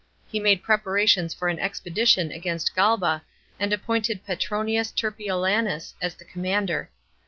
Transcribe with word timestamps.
He 0.31 0.39
made 0.39 0.63
preparations 0.63 1.31
for 1.35 1.47
an 1.47 1.59
expedition 1.59 2.31
against 2.31 2.75
Galba, 2.75 3.21
and 3.59 3.71
appointed 3.71 4.25
Petronius 4.25 4.91
Turpilianus 4.91 5.93
as 6.01 6.15
the 6.15 6.25
commander. 6.25 6.89